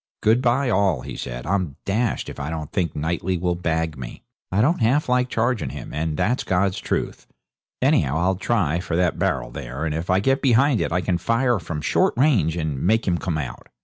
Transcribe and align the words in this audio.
'Good 0.23 0.41
bye, 0.41 0.67
all,' 0.67 1.01
he 1.01 1.15
said. 1.15 1.45
'I'm 1.45 1.75
dashed 1.85 2.27
if 2.27 2.39
I 2.39 2.49
don't 2.49 2.71
think 2.71 2.95
Knightley 2.95 3.37
will 3.37 3.53
bag 3.53 3.95
me. 3.99 4.23
I 4.51 4.59
don't 4.59 4.81
half 4.81 5.07
like 5.07 5.29
charging 5.29 5.69
him, 5.69 5.93
and 5.93 6.17
that's 6.17 6.43
God's 6.43 6.79
truth. 6.79 7.27
Anyhow 7.83 8.17
I'll 8.17 8.35
try 8.35 8.79
for 8.79 8.95
that 8.95 9.19
barrel 9.19 9.51
there; 9.51 9.85
and 9.85 9.93
if 9.93 10.09
I 10.09 10.19
get 10.19 10.41
behind 10.41 10.81
it 10.81 10.91
I 10.91 11.01
can 11.01 11.19
fire 11.19 11.59
from 11.59 11.81
short 11.81 12.15
range 12.17 12.57
and 12.57 12.81
make 12.81 13.07
him 13.07 13.19
come 13.19 13.37
out.' 13.37 13.67